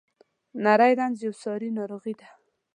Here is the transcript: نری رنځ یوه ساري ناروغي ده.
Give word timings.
نری 0.63 0.93
رنځ 0.99 1.15
یوه 1.25 1.37
ساري 1.43 1.69
ناروغي 1.77 2.13
ده. 2.19 2.27